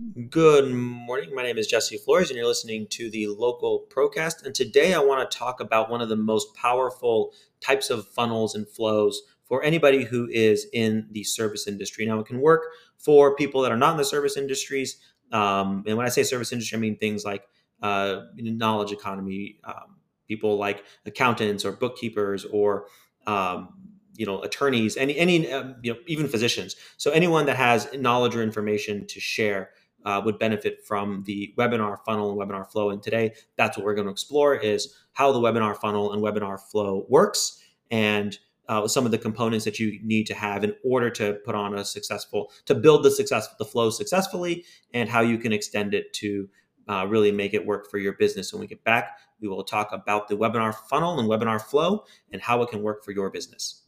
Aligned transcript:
Good 0.00 0.72
morning. 0.72 1.34
My 1.34 1.42
name 1.42 1.58
is 1.58 1.66
Jesse 1.66 1.98
Flores, 1.98 2.30
and 2.30 2.36
you're 2.38 2.46
listening 2.46 2.86
to 2.88 3.10
the 3.10 3.26
local 3.26 3.86
Procast. 3.90 4.46
And 4.46 4.54
today 4.54 4.94
I 4.94 4.98
want 4.98 5.30
to 5.30 5.38
talk 5.38 5.60
about 5.60 5.90
one 5.90 6.00
of 6.00 6.08
the 6.08 6.16
most 6.16 6.54
powerful 6.54 7.34
types 7.60 7.90
of 7.90 8.08
funnels 8.08 8.54
and 8.54 8.66
flows 8.66 9.20
for 9.44 9.62
anybody 9.62 10.04
who 10.04 10.26
is 10.30 10.66
in 10.72 11.06
the 11.10 11.22
service 11.22 11.68
industry. 11.68 12.06
Now, 12.06 12.18
it 12.18 12.26
can 12.26 12.40
work 12.40 12.62
for 12.96 13.36
people 13.36 13.60
that 13.60 13.72
are 13.72 13.76
not 13.76 13.92
in 13.92 13.98
the 13.98 14.04
service 14.06 14.38
industries. 14.38 14.96
Um, 15.32 15.84
and 15.86 15.98
when 15.98 16.06
I 16.06 16.10
say 16.10 16.22
service 16.22 16.50
industry, 16.50 16.78
I 16.78 16.80
mean 16.80 16.96
things 16.96 17.26
like 17.26 17.44
uh, 17.82 18.22
knowledge 18.36 18.92
economy, 18.92 19.58
um, 19.64 19.96
people 20.26 20.56
like 20.56 20.82
accountants 21.04 21.62
or 21.62 21.72
bookkeepers 21.72 22.46
or 22.46 22.86
um, 23.26 23.74
you 24.16 24.26
know 24.26 24.42
attorneys 24.42 24.98
any 24.98 25.16
any 25.16 25.50
um, 25.50 25.76
you 25.82 25.92
know 25.92 25.98
even 26.06 26.28
physicians 26.28 26.76
so 26.98 27.10
anyone 27.10 27.46
that 27.46 27.56
has 27.56 27.88
knowledge 27.94 28.36
or 28.36 28.42
information 28.42 29.06
to 29.06 29.18
share 29.18 29.70
uh, 30.04 30.20
would 30.24 30.38
benefit 30.38 30.84
from 30.86 31.22
the 31.26 31.52
webinar 31.58 31.98
funnel 32.04 32.30
and 32.30 32.40
webinar 32.40 32.70
flow. 32.70 32.90
And 32.90 33.02
today, 33.02 33.34
that's 33.56 33.76
what 33.76 33.84
we're 33.84 33.94
going 33.94 34.06
to 34.06 34.12
explore 34.12 34.54
is 34.54 34.94
how 35.12 35.32
the 35.32 35.40
webinar 35.40 35.76
funnel 35.76 36.12
and 36.12 36.22
webinar 36.22 36.60
flow 36.60 37.06
works 37.08 37.62
and 37.90 38.38
uh, 38.68 38.86
some 38.86 39.04
of 39.04 39.10
the 39.10 39.18
components 39.18 39.64
that 39.64 39.80
you 39.80 39.98
need 40.02 40.26
to 40.28 40.34
have 40.34 40.62
in 40.62 40.72
order 40.84 41.10
to 41.10 41.34
put 41.44 41.56
on 41.56 41.74
a 41.74 41.84
successful, 41.84 42.52
to 42.66 42.74
build 42.74 43.02
the 43.02 43.10
success, 43.10 43.48
the 43.58 43.64
flow 43.64 43.90
successfully 43.90 44.64
and 44.94 45.08
how 45.08 45.20
you 45.20 45.38
can 45.38 45.52
extend 45.52 45.92
it 45.92 46.12
to 46.12 46.48
uh, 46.88 47.04
really 47.08 47.32
make 47.32 47.52
it 47.52 47.66
work 47.66 47.90
for 47.90 47.98
your 47.98 48.12
business. 48.12 48.52
When 48.52 48.60
we 48.60 48.68
get 48.68 48.84
back, 48.84 49.18
we 49.40 49.48
will 49.48 49.64
talk 49.64 49.90
about 49.92 50.28
the 50.28 50.36
webinar 50.36 50.74
funnel 50.88 51.18
and 51.18 51.28
webinar 51.28 51.60
flow 51.60 52.04
and 52.32 52.40
how 52.40 52.62
it 52.62 52.70
can 52.70 52.82
work 52.82 53.04
for 53.04 53.10
your 53.10 53.28
business. 53.28 53.82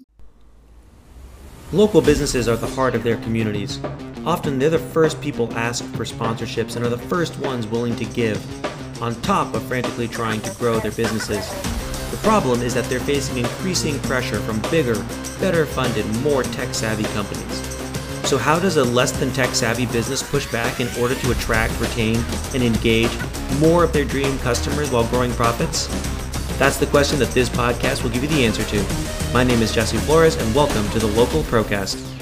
Local 1.72 2.00
businesses 2.00 2.48
are 2.48 2.56
the 2.56 2.66
heart 2.66 2.94
of 2.94 3.02
their 3.02 3.16
communities. 3.18 3.78
Often 4.24 4.60
they're 4.60 4.70
the 4.70 4.78
first 4.78 5.20
people 5.20 5.52
asked 5.54 5.84
for 5.96 6.04
sponsorships 6.04 6.76
and 6.76 6.84
are 6.84 6.88
the 6.88 6.96
first 6.96 7.36
ones 7.40 7.66
willing 7.66 7.96
to 7.96 8.04
give, 8.04 8.40
on 9.02 9.20
top 9.22 9.52
of 9.52 9.64
frantically 9.64 10.06
trying 10.06 10.40
to 10.42 10.54
grow 10.58 10.78
their 10.78 10.92
businesses. 10.92 11.48
The 12.12 12.16
problem 12.18 12.62
is 12.62 12.72
that 12.74 12.84
they're 12.84 13.00
facing 13.00 13.38
increasing 13.38 13.98
pressure 14.00 14.38
from 14.38 14.60
bigger, 14.70 14.94
better 15.40 15.66
funded, 15.66 16.06
more 16.18 16.44
tech 16.44 16.72
savvy 16.72 17.02
companies. 17.14 17.68
So, 18.28 18.38
how 18.38 18.60
does 18.60 18.76
a 18.76 18.84
less 18.84 19.10
than 19.10 19.32
tech 19.32 19.56
savvy 19.56 19.86
business 19.86 20.22
push 20.22 20.50
back 20.52 20.78
in 20.78 20.88
order 21.00 21.16
to 21.16 21.32
attract, 21.32 21.78
retain, 21.80 22.22
and 22.54 22.62
engage 22.62 23.10
more 23.58 23.82
of 23.82 23.92
their 23.92 24.04
dream 24.04 24.38
customers 24.38 24.92
while 24.92 25.06
growing 25.08 25.32
profits? 25.32 25.88
That's 26.58 26.76
the 26.76 26.86
question 26.86 27.18
that 27.18 27.30
this 27.30 27.48
podcast 27.48 28.04
will 28.04 28.10
give 28.10 28.22
you 28.22 28.28
the 28.28 28.44
answer 28.44 28.62
to. 28.62 29.32
My 29.32 29.42
name 29.42 29.62
is 29.62 29.74
Jesse 29.74 29.96
Flores, 29.96 30.36
and 30.36 30.54
welcome 30.54 30.88
to 30.90 31.00
the 31.00 31.08
Local 31.08 31.42
Procast. 31.42 32.21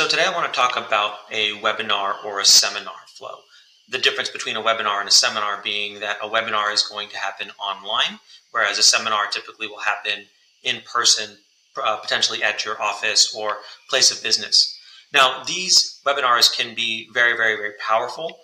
So, 0.00 0.08
today 0.08 0.24
I 0.24 0.32
want 0.34 0.50
to 0.50 0.58
talk 0.58 0.78
about 0.78 1.18
a 1.30 1.50
webinar 1.60 2.24
or 2.24 2.40
a 2.40 2.44
seminar 2.46 2.94
flow. 3.06 3.40
The 3.86 3.98
difference 3.98 4.30
between 4.30 4.56
a 4.56 4.62
webinar 4.62 4.98
and 4.98 5.06
a 5.06 5.12
seminar 5.12 5.60
being 5.62 6.00
that 6.00 6.16
a 6.22 6.26
webinar 6.26 6.72
is 6.72 6.82
going 6.82 7.10
to 7.10 7.18
happen 7.18 7.50
online, 7.58 8.18
whereas 8.50 8.78
a 8.78 8.82
seminar 8.82 9.26
typically 9.26 9.66
will 9.66 9.80
happen 9.80 10.24
in 10.62 10.80
person, 10.90 11.36
uh, 11.76 11.98
potentially 11.98 12.42
at 12.42 12.64
your 12.64 12.80
office 12.80 13.34
or 13.34 13.58
place 13.90 14.10
of 14.10 14.22
business. 14.22 14.74
Now, 15.12 15.44
these 15.44 16.00
webinars 16.06 16.50
can 16.50 16.74
be 16.74 17.10
very, 17.12 17.36
very, 17.36 17.56
very 17.56 17.74
powerful. 17.86 18.38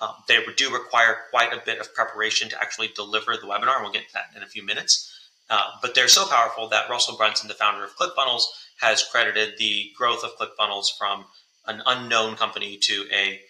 Um, 0.00 0.14
they 0.28 0.38
do 0.56 0.72
require 0.72 1.22
quite 1.30 1.52
a 1.52 1.60
bit 1.66 1.80
of 1.80 1.92
preparation 1.92 2.48
to 2.50 2.62
actually 2.62 2.90
deliver 2.94 3.36
the 3.36 3.48
webinar, 3.48 3.74
and 3.74 3.82
we'll 3.82 3.92
get 3.92 4.06
to 4.06 4.14
that 4.14 4.30
in 4.36 4.44
a 4.44 4.46
few 4.46 4.64
minutes. 4.64 5.12
Uh, 5.50 5.64
but 5.82 5.94
they're 5.94 6.08
so 6.08 6.26
powerful 6.26 6.68
that 6.68 6.88
Russell 6.88 7.16
Brunson, 7.16 7.48
the 7.48 7.54
founder 7.54 7.84
of 7.84 7.96
ClickFunnels, 7.96 8.42
has 8.80 9.02
credited 9.02 9.54
the 9.58 9.90
growth 9.96 10.24
of 10.24 10.36
ClickFunnels 10.38 10.86
from 10.96 11.24
an 11.66 11.82
unknown 11.86 12.36
company 12.36 12.78
to 12.78 13.06
a 13.12 13.40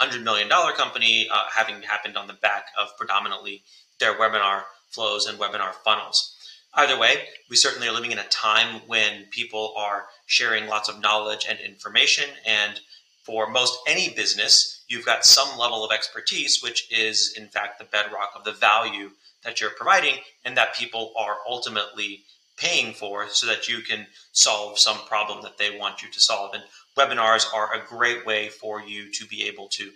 $100 0.00 0.50
uh, 0.50 0.72
company, 0.72 1.28
uh, 1.30 1.44
having 1.52 1.82
happened 1.82 2.16
on 2.16 2.28
the 2.28 2.34
back 2.34 2.66
of 2.80 2.96
predominantly 2.96 3.62
their 3.98 4.14
webinar 4.14 4.62
flows 4.88 5.26
and 5.26 5.38
webinar 5.38 5.72
funnels. 5.84 6.30
Either 6.74 6.98
way, 6.98 7.24
we 7.50 7.56
certainly 7.56 7.88
are 7.88 7.92
living 7.92 8.12
in 8.12 8.18
a 8.18 8.24
time 8.24 8.80
when 8.86 9.24
people 9.30 9.74
are 9.76 10.06
sharing 10.26 10.66
lots 10.66 10.88
of 10.88 11.00
knowledge 11.00 11.46
and 11.48 11.58
information. 11.60 12.28
And 12.46 12.80
for 13.22 13.48
most 13.48 13.78
any 13.86 14.12
business, 14.14 14.84
you've 14.88 15.06
got 15.06 15.24
some 15.24 15.58
level 15.58 15.84
of 15.84 15.92
expertise, 15.92 16.60
which 16.62 16.92
is 16.92 17.34
in 17.36 17.48
fact 17.48 17.78
the 17.78 17.84
bedrock 17.84 18.32
of 18.34 18.44
the 18.44 18.52
value 18.52 19.10
that 19.44 19.60
you're 19.60 19.70
providing 19.70 20.16
and 20.44 20.56
that 20.56 20.76
people 20.76 21.12
are 21.16 21.36
ultimately 21.48 22.24
paying 22.56 22.92
for 22.94 23.28
so 23.28 23.46
that 23.46 23.68
you 23.68 23.80
can 23.80 24.06
solve 24.32 24.78
some 24.78 24.98
problem 25.06 25.42
that 25.42 25.58
they 25.58 25.76
want 25.76 26.02
you 26.02 26.10
to 26.10 26.20
solve. 26.20 26.54
And 26.54 26.62
webinars 26.96 27.52
are 27.52 27.74
a 27.74 27.86
great 27.86 28.24
way 28.24 28.48
for 28.48 28.80
you 28.80 29.10
to 29.12 29.26
be 29.26 29.44
able 29.44 29.68
to 29.70 29.90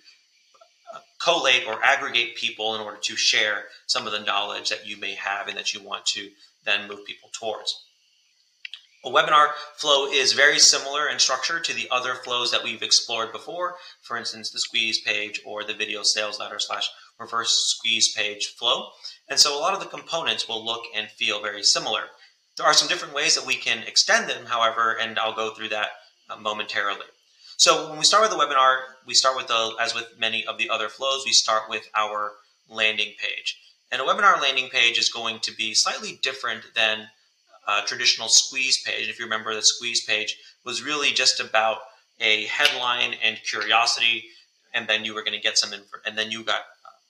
uh, 0.95 0.99
collate 1.23 1.65
or 1.67 1.83
aggregate 1.85 2.37
people 2.37 2.75
in 2.75 2.81
order 2.81 2.99
to 3.03 3.17
share 3.17 3.65
some 3.87 4.07
of 4.07 4.13
the 4.13 4.21
knowledge 4.21 4.71
that 4.71 4.87
you 4.87 4.97
may 4.97 5.15
have 5.15 5.49
and 5.49 5.57
that 5.57 5.73
you 5.73 5.83
want 5.83 6.05
to 6.07 6.31
then 6.65 6.89
move 6.89 7.05
people 7.07 7.31
towards. 7.33 7.85
A 9.05 9.11
webinar 9.11 9.51
flow 9.77 10.11
is 10.11 10.33
very 10.33 10.59
similar 10.59 11.09
in 11.09 11.21
structure 11.21 11.61
to 11.61 11.73
the 11.73 11.89
other 11.91 12.17
flows 12.17 12.51
that 12.51 12.65
we've 12.65 12.83
explored 12.83 13.31
before, 13.31 13.77
for 14.03 14.17
instance, 14.17 14.51
the 14.51 14.59
squeeze 14.59 15.01
page 15.01 15.41
or 15.47 15.63
the 15.63 15.75
video 15.75 16.03
sales 16.03 16.41
letter 16.41 16.59
slash 16.59 16.91
reverse 17.19 17.75
squeeze 17.77 18.13
page 18.15 18.55
flow. 18.59 18.91
And 19.29 19.39
so 19.39 19.57
a 19.57 19.61
lot 19.61 19.75
of 19.75 19.81
the 19.81 19.87
components 19.87 20.49
will 20.49 20.65
look 20.65 20.85
and 20.95 21.09
feel 21.11 21.43
very 21.43 21.63
similar. 21.63 22.03
There 22.57 22.67
are 22.67 22.75
some 22.75 22.89
different 22.89 23.15
ways 23.15 23.35
that 23.35 23.47
we 23.47 23.55
can 23.55 23.85
extend 23.87 24.29
them, 24.29 24.47
however, 24.47 24.97
and 25.01 25.19
I'll 25.19 25.35
go 25.35 25.55
through 25.55 25.69
that 25.71 25.91
uh, 26.31 26.37
momentarily. 26.37 27.07
So 27.57 27.89
when 27.89 27.99
we 27.99 28.05
start 28.05 28.23
with 28.23 28.31
the 28.31 28.37
webinar, 28.37 28.81
we 29.07 29.15
start 29.15 29.37
with 29.37 29.49
the, 29.49 29.75
as 29.81 29.95
with 29.95 30.07
many 30.19 30.47
of 30.47 30.59
the 30.59 30.71
other 30.71 30.89
flows, 30.89 31.25
we 31.25 31.33
start 31.33 31.69
with 31.69 31.89
our 31.97 32.33
landing 32.69 33.13
page. 33.19 33.59
And 33.91 34.01
a 34.01 34.05
webinar 34.05 34.41
landing 34.41 34.69
page 34.69 34.99
is 34.99 35.09
going 35.09 35.41
to 35.41 35.55
be 35.55 35.75
slightly 35.75 36.21
different 36.23 36.63
than 36.75 37.09
uh, 37.67 37.83
traditional 37.83 38.29
squeeze 38.29 38.83
page. 38.83 39.09
If 39.09 39.19
you 39.19 39.25
remember, 39.25 39.55
the 39.55 39.63
squeeze 39.63 40.05
page 40.05 40.37
was 40.65 40.83
really 40.83 41.11
just 41.11 41.41
about 41.41 41.79
a 42.21 42.45
headline 42.47 43.15
and 43.23 43.39
curiosity, 43.49 44.25
and 44.75 44.89
then 44.89 45.05
you 45.05 45.15
were 45.15 45.23
going 45.23 45.37
to 45.37 45.41
get 45.41 45.59
some, 45.59 45.73
and 46.07 46.19
then 46.19 46.31
you 46.31 46.45
got 46.45 46.63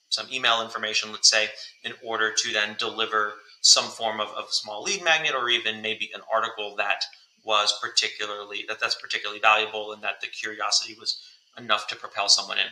some 0.08 0.26
email 0.32 0.62
information, 0.62 1.12
let's 1.12 1.30
say, 1.30 1.48
in 1.84 1.92
order 2.04 2.32
to 2.36 2.52
then 2.52 2.76
deliver 2.78 3.34
some 3.60 3.84
form 3.84 4.20
of, 4.20 4.28
of 4.28 4.46
small 4.50 4.82
lead 4.82 5.02
magnet 5.02 5.34
or 5.34 5.50
even 5.50 5.82
maybe 5.82 6.10
an 6.14 6.20
article 6.32 6.76
that 6.76 7.04
was 7.44 7.76
particularly 7.80 8.64
that 8.68 8.80
that's 8.80 8.94
particularly 8.94 9.40
valuable 9.40 9.92
and 9.92 10.02
that 10.02 10.20
the 10.20 10.26
curiosity 10.26 10.94
was 10.98 11.20
enough 11.56 11.86
to 11.88 11.96
propel 11.96 12.28
someone 12.28 12.58
in. 12.58 12.66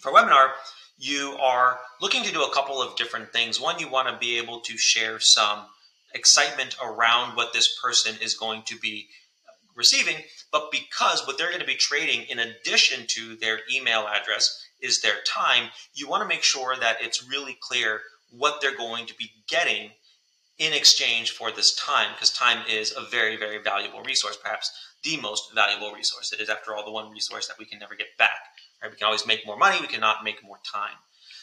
For 0.00 0.12
webinar, 0.12 0.52
you 0.98 1.36
are 1.40 1.80
looking 2.00 2.22
to 2.24 2.32
do 2.32 2.42
a 2.42 2.54
couple 2.54 2.80
of 2.80 2.96
different 2.96 3.32
things. 3.32 3.60
One, 3.60 3.78
you 3.78 3.88
want 3.88 4.08
to 4.08 4.16
be 4.16 4.38
able 4.38 4.60
to 4.60 4.78
share 4.78 5.18
some 5.18 5.66
excitement 6.14 6.76
around 6.82 7.36
what 7.36 7.52
this 7.52 7.78
person 7.82 8.14
is 8.22 8.34
going 8.34 8.62
to 8.66 8.78
be 8.78 9.08
receiving, 9.74 10.16
but 10.52 10.70
because 10.70 11.26
what 11.26 11.38
they're 11.38 11.48
going 11.48 11.60
to 11.60 11.66
be 11.66 11.74
trading 11.74 12.22
in 12.28 12.38
addition 12.38 13.06
to 13.08 13.36
their 13.36 13.60
email 13.72 14.06
address 14.06 14.66
is 14.80 15.00
their 15.00 15.16
time, 15.26 15.70
you 15.94 16.08
want 16.08 16.22
to 16.22 16.28
make 16.28 16.42
sure 16.42 16.76
that 16.78 16.96
it's 17.00 17.28
really 17.28 17.56
clear 17.60 18.00
what 18.30 18.60
they're 18.60 18.76
going 18.76 19.06
to 19.06 19.14
be 19.16 19.30
getting 19.48 19.90
in 20.58 20.72
exchange 20.72 21.32
for 21.32 21.50
this 21.50 21.74
time, 21.74 22.12
because 22.14 22.32
time 22.32 22.64
is 22.70 22.94
a 22.96 23.02
very, 23.10 23.36
very 23.36 23.58
valuable 23.58 24.02
resource, 24.02 24.36
perhaps 24.36 24.70
the 25.02 25.16
most 25.16 25.52
valuable 25.54 25.92
resource. 25.92 26.32
It 26.32 26.40
is, 26.40 26.48
after 26.48 26.74
all, 26.74 26.84
the 26.84 26.92
one 26.92 27.10
resource 27.10 27.48
that 27.48 27.58
we 27.58 27.64
can 27.64 27.78
never 27.78 27.94
get 27.94 28.16
back. 28.18 28.38
Right? 28.80 28.90
We 28.90 28.96
can 28.96 29.06
always 29.06 29.26
make 29.26 29.46
more 29.46 29.56
money, 29.56 29.78
we 29.80 29.88
cannot 29.88 30.22
make 30.22 30.44
more 30.44 30.58
time. 30.64 30.96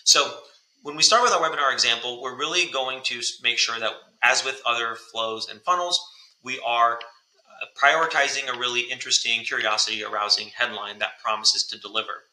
So 0.06 0.40
when 0.82 0.96
we 0.96 1.04
start 1.04 1.24
with 1.24 1.34
our 1.34 1.42
webinar 1.42 1.74
example, 1.74 2.22
we're 2.22 2.38
really 2.38 2.72
going 2.72 3.04
to 3.04 3.22
make 3.44 3.58
sure 3.58 3.80
that, 3.80 3.92
as 4.24 4.46
with 4.46 4.62
other 4.66 4.96
flows 4.96 5.50
and 5.50 5.62
funnels, 5.62 6.00
we 6.44 6.60
are 6.66 7.00
prioritizing 7.82 8.54
a 8.54 8.58
really 8.58 8.82
interesting, 8.82 9.44
curiosity 9.44 10.04
arousing 10.04 10.48
headline 10.48 11.00
that 11.00 11.20
promises 11.24 11.64
to 11.64 11.80
deliver. 11.80 12.24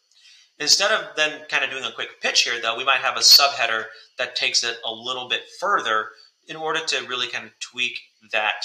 Instead 0.58 0.90
of 0.90 1.14
then 1.16 1.42
kind 1.48 1.64
of 1.64 1.70
doing 1.70 1.84
a 1.84 1.92
quick 1.92 2.20
pitch 2.20 2.42
here, 2.42 2.60
though, 2.60 2.76
we 2.76 2.84
might 2.84 3.00
have 3.00 3.16
a 3.16 3.20
subheader 3.20 3.84
that 4.16 4.34
takes 4.34 4.64
it 4.64 4.78
a 4.84 4.92
little 4.92 5.28
bit 5.28 5.42
further 5.60 6.08
in 6.48 6.56
order 6.56 6.80
to 6.80 7.06
really 7.06 7.28
kind 7.28 7.46
of 7.46 7.58
tweak 7.60 8.00
that 8.32 8.64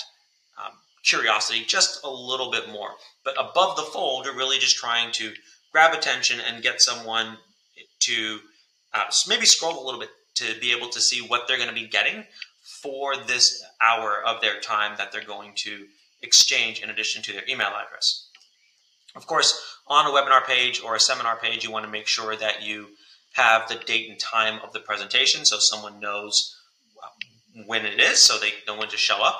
um, 0.57 0.71
curiosity 1.03 1.63
just 1.65 2.03
a 2.03 2.09
little 2.09 2.49
bit 2.49 2.69
more. 2.69 2.91
But 3.23 3.35
above 3.39 3.75
the 3.75 3.83
fold, 3.83 4.25
you're 4.25 4.35
really 4.35 4.57
just 4.57 4.77
trying 4.77 5.11
to 5.13 5.33
grab 5.71 5.93
attention 5.93 6.39
and 6.39 6.63
get 6.63 6.81
someone 6.81 7.37
to 7.99 8.39
uh, 8.93 9.05
maybe 9.27 9.45
scroll 9.45 9.83
a 9.83 9.85
little 9.85 9.99
bit 9.99 10.09
to 10.35 10.59
be 10.59 10.71
able 10.71 10.89
to 10.89 11.01
see 11.01 11.21
what 11.21 11.47
they're 11.47 11.57
going 11.57 11.69
to 11.69 11.75
be 11.75 11.87
getting 11.87 12.25
for 12.63 13.15
this 13.15 13.63
hour 13.81 14.23
of 14.25 14.41
their 14.41 14.59
time 14.59 14.93
that 14.97 15.11
they're 15.11 15.23
going 15.23 15.53
to 15.55 15.85
exchange 16.23 16.81
in 16.81 16.89
addition 16.89 17.21
to 17.23 17.33
their 17.33 17.47
email 17.47 17.67
address. 17.67 18.27
Of 19.15 19.27
course, 19.27 19.59
on 19.87 20.07
a 20.07 20.09
webinar 20.09 20.45
page 20.45 20.81
or 20.81 20.95
a 20.95 20.99
seminar 20.99 21.37
page, 21.37 21.63
you 21.63 21.71
want 21.71 21.85
to 21.85 21.91
make 21.91 22.07
sure 22.07 22.35
that 22.35 22.63
you 22.63 22.87
have 23.33 23.67
the 23.67 23.75
date 23.75 24.09
and 24.09 24.19
time 24.19 24.59
of 24.63 24.73
the 24.73 24.79
presentation 24.79 25.45
so 25.45 25.57
someone 25.59 25.99
knows 25.99 26.55
um, 27.03 27.65
when 27.67 27.85
it 27.85 27.99
is 27.99 28.19
so 28.19 28.37
they 28.37 28.51
know 28.67 28.77
when 28.77 28.89
to 28.89 28.97
show 28.97 29.21
up. 29.23 29.39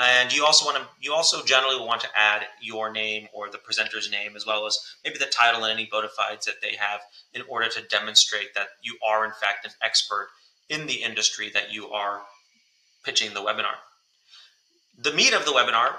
And 0.00 0.32
you 0.32 0.44
also 0.44 0.64
want 0.64 0.76
to 0.78 0.88
you 1.00 1.12
also 1.12 1.44
generally 1.44 1.80
want 1.84 2.02
to 2.02 2.08
add 2.14 2.46
your 2.62 2.92
name 2.92 3.26
or 3.32 3.50
the 3.50 3.58
presenter's 3.58 4.08
name 4.08 4.36
as 4.36 4.46
well 4.46 4.64
as 4.66 4.78
maybe 5.04 5.18
the 5.18 5.26
title 5.26 5.64
and 5.64 5.72
any 5.72 5.88
bona 5.90 6.08
fides 6.08 6.46
that 6.46 6.62
they 6.62 6.76
have 6.76 7.00
in 7.34 7.42
order 7.48 7.68
to 7.68 7.82
demonstrate 7.82 8.54
that 8.54 8.68
you 8.82 8.96
are 9.04 9.24
in 9.24 9.32
fact 9.32 9.64
an 9.64 9.72
expert 9.82 10.28
in 10.68 10.86
the 10.86 11.02
industry 11.02 11.50
that 11.52 11.72
you 11.72 11.88
are 11.88 12.22
pitching 13.04 13.34
the 13.34 13.40
webinar. 13.40 13.74
The 14.96 15.12
meat 15.12 15.32
of 15.32 15.44
the 15.44 15.52
webinar 15.52 15.94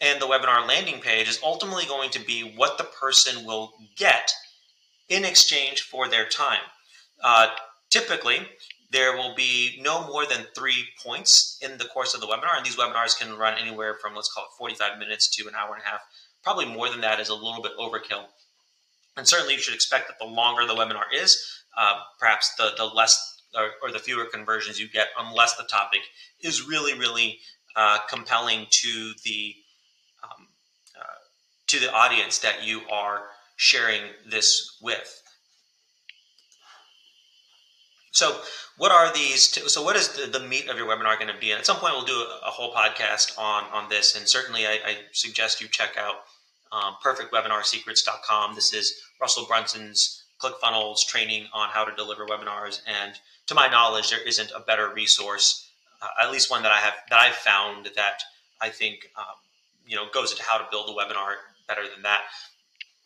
and 0.00 0.20
the 0.20 0.26
webinar 0.26 0.66
landing 0.66 1.00
page 1.00 1.28
is 1.28 1.40
ultimately 1.42 1.84
going 1.84 2.10
to 2.10 2.24
be 2.24 2.42
what 2.42 2.78
the 2.78 2.84
person 2.84 3.44
will 3.44 3.72
get 3.96 4.32
in 5.08 5.24
exchange 5.24 5.82
for 5.82 6.08
their 6.08 6.26
time. 6.26 6.60
Uh, 7.22 7.48
typically, 7.90 8.48
there 8.90 9.16
will 9.16 9.34
be 9.34 9.78
no 9.82 10.06
more 10.06 10.26
than 10.26 10.46
three 10.54 10.86
points 11.04 11.58
in 11.62 11.78
the 11.78 11.84
course 11.84 12.14
of 12.14 12.20
the 12.20 12.26
webinar, 12.26 12.56
and 12.56 12.64
these 12.64 12.76
webinars 12.76 13.18
can 13.18 13.36
run 13.36 13.58
anywhere 13.58 13.94
from 13.94 14.14
let's 14.14 14.32
call 14.32 14.44
it 14.44 14.58
45 14.58 14.98
minutes 14.98 15.28
to 15.36 15.46
an 15.48 15.54
hour 15.54 15.74
and 15.74 15.82
a 15.82 15.86
half. 15.86 16.00
Probably 16.42 16.66
more 16.66 16.88
than 16.88 17.02
that 17.02 17.20
is 17.20 17.28
a 17.28 17.34
little 17.34 17.62
bit 17.62 17.72
overkill. 17.78 18.24
And 19.16 19.28
certainly, 19.28 19.54
you 19.54 19.60
should 19.60 19.74
expect 19.74 20.08
that 20.08 20.18
the 20.18 20.24
longer 20.24 20.66
the 20.66 20.74
webinar 20.74 21.04
is, 21.14 21.62
uh, 21.76 22.00
perhaps 22.18 22.54
the 22.54 22.70
the 22.76 22.86
less 22.86 23.42
or, 23.54 23.72
or, 23.82 23.90
the 23.90 23.98
fewer 23.98 24.24
conversions 24.24 24.78
you 24.80 24.88
get, 24.88 25.08
unless 25.18 25.56
the 25.56 25.64
topic 25.64 26.00
is 26.40 26.66
really 26.66 26.98
really 26.98 27.38
uh, 27.76 27.98
compelling 28.08 28.66
to 28.70 29.12
the 29.24 29.54
to 31.70 31.80
the 31.80 31.92
audience 31.92 32.38
that 32.40 32.64
you 32.64 32.82
are 32.90 33.22
sharing 33.56 34.02
this 34.28 34.76
with. 34.82 35.22
So, 38.12 38.40
what 38.76 38.90
are 38.90 39.12
these? 39.12 39.44
So, 39.72 39.82
what 39.82 39.94
is 39.94 40.08
the, 40.08 40.26
the 40.26 40.44
meat 40.44 40.68
of 40.68 40.76
your 40.76 40.86
webinar 40.88 41.16
going 41.18 41.32
to 41.32 41.38
be? 41.38 41.52
And 41.52 41.60
at 41.60 41.66
some 41.66 41.76
point, 41.76 41.94
we'll 41.94 42.04
do 42.04 42.12
a, 42.12 42.40
a 42.46 42.50
whole 42.50 42.72
podcast 42.74 43.38
on 43.38 43.64
on 43.72 43.88
this. 43.88 44.16
And 44.16 44.28
certainly, 44.28 44.66
I, 44.66 44.78
I 44.84 44.96
suggest 45.12 45.60
you 45.60 45.68
check 45.68 45.96
out 45.96 46.16
um, 46.72 46.96
perfectwebinarsecrets.com. 47.04 48.56
This 48.56 48.74
is 48.74 49.00
Russell 49.20 49.46
Brunson's 49.46 50.24
ClickFunnels 50.42 51.06
training 51.06 51.46
on 51.52 51.68
how 51.68 51.84
to 51.84 51.94
deliver 51.94 52.26
webinars. 52.26 52.80
And 52.86 53.14
to 53.46 53.54
my 53.54 53.68
knowledge, 53.68 54.10
there 54.10 54.26
isn't 54.26 54.50
a 54.56 54.60
better 54.60 54.92
resource, 54.92 55.70
uh, 56.02 56.24
at 56.24 56.32
least 56.32 56.50
one 56.50 56.62
that 56.64 56.72
I 56.72 56.78
have 56.78 56.94
that 57.10 57.20
I've 57.20 57.36
found 57.36 57.90
that 57.94 58.22
I 58.60 58.70
think 58.70 59.08
um, 59.16 59.36
you 59.86 59.96
know 59.96 60.06
goes 60.12 60.32
into 60.32 60.42
how 60.42 60.58
to 60.58 60.66
build 60.70 60.88
a 60.88 60.92
webinar 60.92 61.34
better 61.70 61.88
than 61.94 62.02
that. 62.02 62.20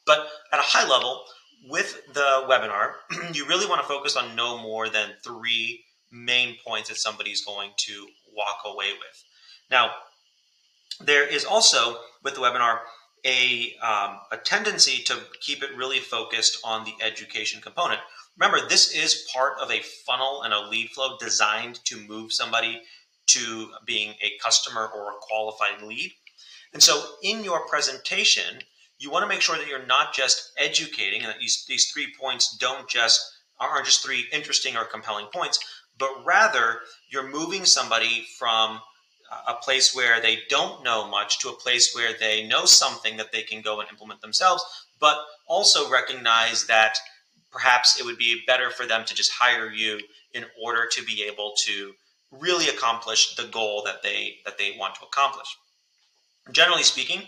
But 0.06 0.26
at 0.52 0.58
a 0.58 0.62
high 0.62 0.88
level, 0.88 1.22
with 1.68 2.00
the 2.12 2.44
webinar, 2.48 2.92
you 3.34 3.46
really 3.46 3.66
want 3.66 3.80
to 3.82 3.88
focus 3.88 4.16
on 4.16 4.34
no 4.34 4.58
more 4.58 4.88
than 4.88 5.10
three 5.22 5.84
main 6.10 6.56
points 6.66 6.88
that 6.88 6.96
somebody's 6.96 7.44
going 7.44 7.70
to 7.76 8.06
walk 8.34 8.60
away 8.64 8.92
with. 8.92 9.24
Now, 9.70 9.90
there 11.00 11.26
is 11.26 11.44
also 11.44 11.96
with 12.22 12.34
the 12.34 12.40
webinar 12.40 12.78
a, 13.26 13.74
um, 13.82 14.18
a 14.30 14.36
tendency 14.36 15.02
to 15.04 15.18
keep 15.40 15.62
it 15.62 15.74
really 15.74 15.98
focused 15.98 16.58
on 16.62 16.84
the 16.84 16.94
education 17.02 17.60
component. 17.60 18.00
Remember, 18.38 18.68
this 18.68 18.94
is 18.94 19.26
part 19.34 19.54
of 19.60 19.70
a 19.70 19.80
funnel 20.06 20.42
and 20.42 20.52
a 20.52 20.68
lead 20.68 20.90
flow 20.90 21.16
designed 21.18 21.82
to 21.84 21.96
move 22.06 22.32
somebody 22.32 22.82
to 23.28 23.70
being 23.86 24.10
a 24.22 24.32
customer 24.42 24.90
or 24.94 25.12
a 25.12 25.16
qualified 25.20 25.82
lead. 25.82 26.12
And 26.74 26.82
so 26.82 27.02
in 27.22 27.44
your 27.44 27.66
presentation, 27.66 28.60
you 28.98 29.10
want 29.10 29.22
to 29.22 29.28
make 29.28 29.40
sure 29.40 29.56
that 29.56 29.68
you're 29.68 29.86
not 29.86 30.12
just 30.12 30.52
educating 30.58 31.22
and 31.22 31.30
that 31.30 31.38
these, 31.38 31.64
these 31.66 31.90
three 31.90 32.12
points 32.20 32.56
don't 32.58 32.88
just 32.88 33.20
aren't 33.60 33.86
just 33.86 34.04
three 34.04 34.26
interesting 34.32 34.76
or 34.76 34.84
compelling 34.84 35.26
points, 35.32 35.58
but 35.96 36.10
rather 36.26 36.80
you're 37.08 37.28
moving 37.28 37.64
somebody 37.64 38.26
from 38.38 38.80
a 39.48 39.54
place 39.54 39.94
where 39.94 40.20
they 40.20 40.40
don't 40.48 40.84
know 40.84 41.08
much 41.08 41.38
to 41.40 41.48
a 41.48 41.52
place 41.52 41.94
where 41.94 42.12
they 42.18 42.46
know 42.46 42.64
something 42.64 43.16
that 43.16 43.32
they 43.32 43.42
can 43.42 43.62
go 43.62 43.80
and 43.80 43.88
implement 43.90 44.20
themselves, 44.20 44.62
but 45.00 45.16
also 45.46 45.90
recognize 45.90 46.66
that 46.66 46.96
perhaps 47.50 47.98
it 47.98 48.04
would 48.04 48.18
be 48.18 48.42
better 48.46 48.70
for 48.70 48.86
them 48.86 49.04
to 49.04 49.14
just 49.14 49.32
hire 49.32 49.70
you 49.70 50.00
in 50.32 50.44
order 50.62 50.88
to 50.90 51.04
be 51.04 51.24
able 51.24 51.54
to 51.64 51.92
really 52.30 52.68
accomplish 52.68 53.36
the 53.36 53.44
goal 53.44 53.82
that 53.84 54.02
they 54.02 54.36
that 54.44 54.58
they 54.58 54.76
want 54.78 54.94
to 54.96 55.04
accomplish. 55.04 55.46
Generally 56.52 56.82
speaking, 56.82 57.22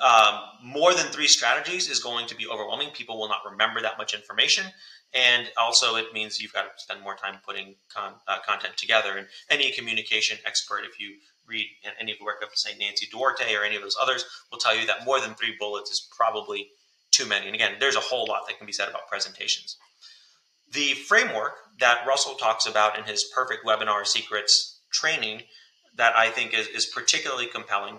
um, 0.00 0.40
more 0.62 0.94
than 0.94 1.06
three 1.06 1.28
strategies 1.28 1.88
is 1.88 2.00
going 2.00 2.26
to 2.26 2.34
be 2.34 2.46
overwhelming. 2.46 2.90
People 2.90 3.18
will 3.18 3.28
not 3.28 3.40
remember 3.48 3.80
that 3.80 3.98
much 3.98 4.14
information. 4.14 4.64
And 5.14 5.50
also, 5.56 5.96
it 5.96 6.12
means 6.12 6.40
you've 6.40 6.52
got 6.52 6.62
to 6.62 6.68
spend 6.76 7.02
more 7.02 7.14
time 7.14 7.36
putting 7.46 7.76
con- 7.94 8.14
uh, 8.26 8.38
content 8.46 8.76
together. 8.76 9.16
And 9.16 9.26
any 9.50 9.70
communication 9.72 10.38
expert, 10.46 10.84
if 10.84 10.98
you 10.98 11.16
read 11.46 11.66
any 12.00 12.12
of 12.12 12.18
the 12.18 12.24
work 12.24 12.42
of, 12.42 12.48
say, 12.54 12.70
Nancy 12.78 13.06
Duarte 13.10 13.54
or 13.54 13.62
any 13.62 13.76
of 13.76 13.82
those 13.82 13.96
others, 14.00 14.24
will 14.50 14.58
tell 14.58 14.74
you 14.74 14.86
that 14.86 15.04
more 15.04 15.20
than 15.20 15.34
three 15.34 15.54
bullets 15.58 15.90
is 15.90 16.08
probably 16.16 16.68
too 17.10 17.26
many. 17.26 17.46
And 17.46 17.54
again, 17.54 17.74
there's 17.78 17.96
a 17.96 18.00
whole 18.00 18.26
lot 18.26 18.46
that 18.48 18.56
can 18.56 18.66
be 18.66 18.72
said 18.72 18.88
about 18.88 19.08
presentations. 19.08 19.76
The 20.72 20.94
framework 20.94 21.52
that 21.78 22.06
Russell 22.06 22.34
talks 22.34 22.66
about 22.66 22.98
in 22.98 23.04
his 23.04 23.30
Perfect 23.34 23.66
Webinar 23.66 24.06
Secrets 24.06 24.80
training 24.90 25.42
that 25.96 26.16
I 26.16 26.30
think 26.30 26.54
is, 26.54 26.66
is 26.68 26.86
particularly 26.86 27.46
compelling 27.46 27.98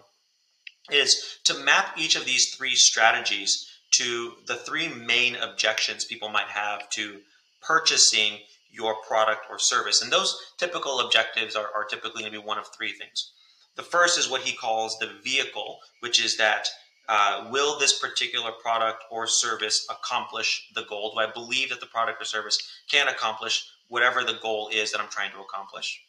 is 0.92 1.40
to 1.46 1.54
map 1.54 1.98
each 1.98 2.16
of 2.16 2.26
these 2.26 2.54
three 2.56 2.76
strategies 2.76 3.70
to 3.92 4.34
the 4.48 4.56
three 4.56 4.88
main 4.88 5.36
objections 5.36 6.06
people 6.06 6.30
might 6.30 6.48
have 6.48 6.90
to 6.90 7.20
purchasing 7.62 8.40
your 8.72 8.96
product 9.08 9.46
or 9.50 9.60
service. 9.60 10.02
And 10.02 10.12
those 10.12 10.36
typical 10.58 11.00
objectives 11.00 11.56
are, 11.56 11.68
are 11.76 11.86
typically 11.86 12.22
going 12.22 12.34
to 12.34 12.40
be 12.40 12.46
one 12.46 12.58
of 12.58 12.68
three 12.68 12.92
things. 12.92 13.32
The 13.76 13.84
first 13.84 14.18
is 14.18 14.30
what 14.30 14.42
he 14.42 14.56
calls 14.56 14.98
the 14.98 15.12
vehicle, 15.24 15.80
which 16.00 16.24
is 16.24 16.38
that 16.38 16.68
uh, 17.08 17.48
will 17.52 17.78
this 17.78 18.00
particular 18.00 18.52
product 18.52 19.04
or 19.12 19.28
service 19.28 19.86
accomplish 19.90 20.70
the 20.74 20.84
goal? 20.84 21.14
Do 21.14 21.20
I 21.20 21.32
believe 21.32 21.70
that 21.70 21.80
the 21.80 21.86
product 21.86 22.22
or 22.22 22.26
service 22.26 22.58
can 22.90 23.08
accomplish 23.08 23.66
whatever 23.90 24.24
the 24.24 24.40
goal 24.42 24.70
is 24.72 24.92
that 24.92 25.02
I'm 25.02 25.10
trying 25.10 25.32
to 25.32 25.42
accomplish? 25.42 26.02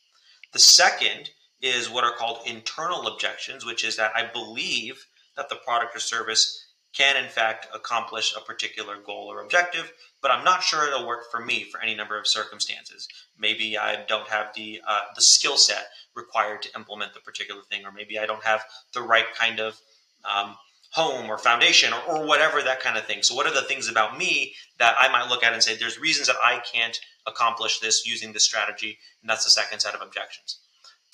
The 0.53 0.59
second 0.59 1.31
is 1.65 1.89
what 1.89 2.05
are 2.05 2.13
called 2.13 2.47
internal 2.47 3.07
objections, 3.09 3.65
which 3.65 3.85
is 3.85 3.97
that 3.97 4.13
I 4.15 4.31
believe 4.31 5.07
that 5.35 5.49
the 5.49 5.57
product 5.57 5.97
or 5.97 5.99
service 5.99 6.67
can 6.95 7.17
in 7.17 7.29
fact 7.29 7.67
accomplish 7.75 8.35
a 8.37 8.41
particular 8.41 8.97
goal 9.05 9.33
or 9.33 9.41
objective, 9.41 9.91
but 10.23 10.31
I'm 10.31 10.45
not 10.45 10.63
sure 10.63 10.87
it'll 10.87 11.07
work 11.07 11.31
for 11.31 11.45
me 11.45 11.65
for 11.65 11.81
any 11.81 11.95
number 11.95 12.19
of 12.19 12.29
circumstances. 12.29 13.09
Maybe 13.39 13.79
I 13.79 14.05
don't 14.05 14.29
have 14.29 14.55
the 14.55 14.81
uh, 14.87 15.01
the 15.15 15.23
skill 15.23 15.57
set 15.57 15.87
required 16.15 16.63
to 16.63 16.75
implement 16.77 17.15
the 17.15 17.21
particular 17.21 17.63
thing, 17.63 17.85
or 17.85 17.93
maybe 17.93 18.19
I 18.19 18.27
don't 18.27 18.45
have 18.45 18.63
the 18.93 19.03
right 19.03 19.27
kind 19.35 19.59
of 19.59 19.81
um, 20.25 20.57
home 20.93 21.29
or 21.29 21.39
foundation 21.39 21.93
or, 21.93 22.19
or 22.19 22.27
whatever 22.27 22.63
that 22.63 22.81
kind 22.81 22.97
of 22.97 23.05
thing. 23.07 23.23
So, 23.23 23.35
what 23.35 23.47
are 23.47 23.55
the 23.55 23.63
things 23.63 23.89
about 23.89 24.17
me 24.17 24.55
that 24.79 24.95
I 24.99 25.11
might 25.11 25.29
look 25.29 25.43
at 25.43 25.53
and 25.53 25.63
say, 25.63 25.77
there's 25.77 25.99
reasons 25.99 26.29
that 26.29 26.37
I 26.45 26.61
can't 26.61 26.99
accomplish 27.27 27.81
this 27.81 28.07
using 28.07 28.33
this 28.33 28.45
strategy? 28.45 28.99
And 29.23 29.29
that's 29.29 29.45
the 29.45 29.51
second 29.51 29.81
set 29.81 29.95
of 29.95 30.03
objections. 30.03 30.61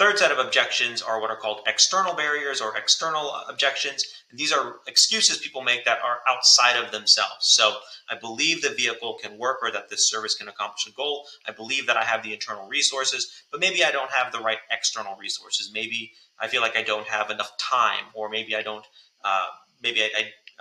Third 0.00 0.18
set 0.18 0.32
of 0.32 0.38
objections 0.38 1.02
are 1.02 1.20
what 1.20 1.28
are 1.28 1.36
called 1.36 1.60
external 1.66 2.14
barriers 2.14 2.62
or 2.62 2.74
external 2.74 3.34
objections. 3.50 4.02
And 4.30 4.40
these 4.40 4.50
are 4.50 4.76
excuses 4.86 5.36
people 5.36 5.60
make 5.60 5.84
that 5.84 5.98
are 6.02 6.20
outside 6.26 6.82
of 6.82 6.90
themselves. 6.90 7.40
So 7.40 7.76
I 8.08 8.14
believe 8.14 8.62
the 8.62 8.70
vehicle 8.70 9.18
can 9.22 9.36
work 9.36 9.58
or 9.60 9.70
that 9.72 9.90
this 9.90 10.08
service 10.08 10.34
can 10.34 10.48
accomplish 10.48 10.86
a 10.86 10.92
goal. 10.92 11.26
I 11.46 11.52
believe 11.52 11.86
that 11.86 11.98
I 11.98 12.04
have 12.04 12.22
the 12.22 12.32
internal 12.32 12.66
resources, 12.66 13.44
but 13.50 13.60
maybe 13.60 13.84
I 13.84 13.90
don't 13.90 14.10
have 14.10 14.32
the 14.32 14.38
right 14.38 14.56
external 14.70 15.16
resources. 15.16 15.70
Maybe 15.70 16.12
I 16.38 16.48
feel 16.48 16.62
like 16.62 16.78
I 16.78 16.82
don't 16.82 17.06
have 17.06 17.28
enough 17.28 17.52
time, 17.58 18.06
or 18.14 18.30
maybe 18.30 18.56
I 18.56 18.62
don't, 18.62 18.86
uh, 19.22 19.48
maybe 19.82 20.02
I, 20.02 20.08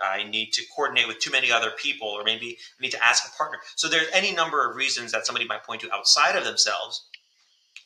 I, 0.02 0.18
I 0.18 0.22
need 0.28 0.52
to 0.52 0.62
coordinate 0.76 1.08
with 1.08 1.18
too 1.18 1.30
many 1.30 1.50
other 1.50 1.70
people, 1.70 2.08
or 2.08 2.24
maybe 2.24 2.58
I 2.78 2.82
need 2.82 2.92
to 2.92 3.02
ask 3.02 3.26
a 3.26 3.34
partner. 3.38 3.60
So 3.76 3.88
there's 3.88 4.08
any 4.12 4.34
number 4.34 4.68
of 4.68 4.76
reasons 4.76 5.12
that 5.12 5.24
somebody 5.24 5.46
might 5.46 5.64
point 5.64 5.80
to 5.80 5.94
outside 5.94 6.36
of 6.36 6.44
themselves 6.44 7.06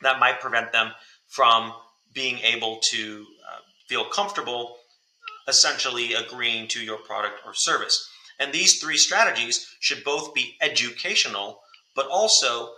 that 0.02 0.18
might 0.18 0.40
prevent 0.40 0.72
them 0.72 0.92
from 1.34 1.72
being 2.12 2.38
able 2.38 2.78
to 2.90 3.26
uh, 3.50 3.58
feel 3.88 4.04
comfortable 4.04 4.76
essentially 5.48 6.14
agreeing 6.14 6.68
to 6.68 6.80
your 6.80 6.96
product 6.98 7.40
or 7.44 7.52
service. 7.54 8.08
And 8.38 8.52
these 8.52 8.80
three 8.80 8.96
strategies 8.96 9.66
should 9.80 10.04
both 10.04 10.32
be 10.32 10.56
educational, 10.60 11.60
but 11.96 12.06
also 12.06 12.70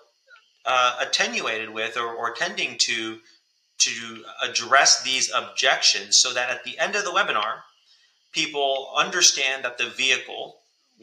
uh, 0.65 0.97
attenuated 1.01 1.71
with 1.71 1.97
or, 1.97 2.13
or 2.13 2.33
tending 2.33 2.77
to 2.87 3.19
to 3.79 4.25
address 4.43 5.03
these 5.03 5.31
objections 5.31 6.19
so 6.19 6.33
that 6.33 6.49
at 6.49 6.65
the 6.65 6.79
end 6.79 6.97
of 6.97 7.05
the 7.05 7.11
webinar, 7.11 7.61
people 8.33 8.91
understand 8.97 9.63
that 9.65 9.77
the 9.77 9.91
vehicle 9.91 10.57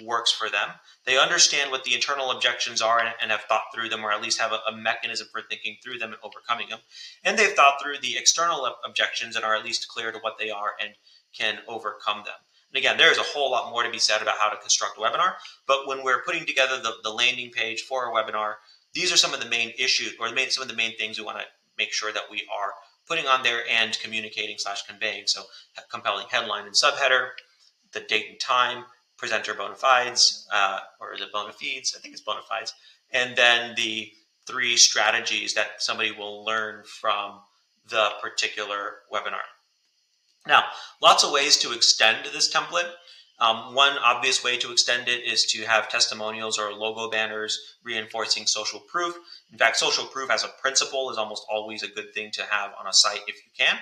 works 0.03 0.31
for 0.31 0.50
them. 0.50 0.69
They 1.05 1.17
understand 1.17 1.71
what 1.71 1.83
the 1.83 1.93
internal 1.93 2.31
objections 2.31 2.81
are 2.81 3.00
and, 3.00 3.13
and 3.21 3.31
have 3.31 3.43
thought 3.43 3.65
through 3.73 3.89
them, 3.89 4.03
or 4.03 4.12
at 4.12 4.21
least 4.21 4.39
have 4.39 4.51
a, 4.51 4.59
a, 4.67 4.75
mechanism 4.75 5.27
for 5.31 5.41
thinking 5.41 5.77
through 5.83 6.00
them 6.00 6.12
and 6.13 6.19
overcoming 6.23 6.69
them. 6.69 6.79
And 7.23 7.38
they've 7.38 7.53
thought 7.53 7.81
through 7.81 8.00
the 8.01 8.17
external 8.17 8.75
objections 8.85 9.35
and 9.35 9.45
are 9.45 9.55
at 9.55 9.63
least 9.63 9.88
clear 9.88 10.12
to 10.12 10.19
what 10.19 10.38
they 10.39 10.50
are 10.50 10.71
and 10.81 10.91
can 11.38 11.59
overcome 11.67 12.23
them. 12.25 12.35
And 12.71 12.77
again, 12.77 12.97
there's 12.97 13.19
a 13.19 13.23
whole 13.23 13.51
lot 13.51 13.69
more 13.69 13.83
to 13.83 13.91
be 13.91 14.00
said 14.00 14.21
about 14.21 14.39
how 14.39 14.50
to 14.50 14.57
construct 14.57 14.97
a 14.97 15.01
webinar. 15.01 15.33
But 15.67 15.88
when 15.88 16.03
we're 16.03 16.23
putting 16.23 16.45
together 16.45 16.81
the, 16.81 16.93
the 17.03 17.12
landing 17.12 17.51
page 17.51 17.81
for 17.81 18.07
a 18.07 18.12
webinar, 18.12 18.55
these 18.93 19.12
are 19.12 19.17
some 19.17 19.33
of 19.33 19.39
the 19.39 19.50
main 19.50 19.73
issues 19.77 20.13
or 20.19 20.31
main, 20.31 20.50
some 20.50 20.63
of 20.63 20.69
the 20.69 20.75
main 20.75 20.97
things 20.97 21.19
we 21.19 21.25
want 21.25 21.38
to 21.38 21.45
make 21.77 21.93
sure 21.93 22.12
that 22.12 22.23
we 22.31 22.47
are 22.53 22.71
putting 23.07 23.27
on 23.27 23.43
there 23.43 23.62
and 23.69 24.00
communicating 24.00 24.55
slash 24.57 24.83
conveying. 24.88 25.23
So 25.27 25.43
compelling 25.91 26.27
headline 26.29 26.65
and 26.65 26.75
subheader, 26.75 27.29
the 27.91 28.00
date 28.00 28.27
and 28.29 28.39
time, 28.39 28.85
presenter 29.24 29.53
bona 29.53 29.74
fides, 29.74 30.46
uh, 30.51 30.80
or 31.00 31.13
is 31.13 31.22
it 31.22 31.32
bona 31.32 31.53
fides? 31.53 31.96
I 31.96 32.01
think 32.01 32.13
it's 32.13 32.22
bona 32.22 32.42
fides. 32.42 32.74
And 33.13 33.38
then 33.38 33.74
the 33.77 34.12
three 34.46 34.75
strategies 34.75 35.53
that 35.53 35.82
somebody 35.82 36.12
will 36.12 36.44
learn 36.44 36.84
from 36.84 37.39
the 37.89 38.10
particular 38.22 38.96
webinar. 39.10 39.48
Now, 40.46 40.65
lots 41.01 41.24
of 41.24 41.32
ways 41.32 41.56
to 41.60 41.72
extend 41.72 42.25
this 42.34 42.53
template. 42.53 42.92
Um, 43.39 43.74
one 43.74 43.98
obvious 43.98 44.44
way 44.44 44.58
to 44.58 44.74
extend 44.74 45.08
it 45.08 45.24
is 45.24 45.46
to 45.53 45.62
have 45.63 45.88
testimonials 45.88 46.60
or 46.60 46.74
logo 46.74 47.10
banners 47.10 47.77
reinforcing 47.82 48.46
social 48.46 48.82
proof. 48.82 49.15
In 49.53 49.58
fact, 49.58 49.77
social 49.77 50.03
proof 50.06 50.30
as 50.30 50.44
a 50.44 50.51
principle 50.62 51.12
is 51.12 51.18
almost 51.18 51.44
always 51.50 51.82
a 51.82 51.88
good 51.88 52.13
thing 52.13 52.30
to 52.34 52.44
have 52.44 52.72
on 52.77 52.88
a 52.88 52.94
site 52.94 53.22
if 53.27 53.38
you 53.38 53.51
can. 53.58 53.77